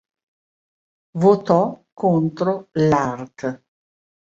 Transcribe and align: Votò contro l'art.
Votò 1.19 1.83
contro 1.93 2.69
l'art. 2.71 3.63